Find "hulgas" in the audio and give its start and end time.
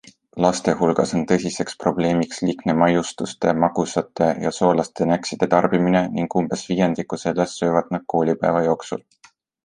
0.77-1.11